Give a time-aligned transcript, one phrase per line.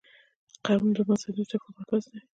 [0.65, 2.19] قم د مذهبي زده کړو مرکز دی.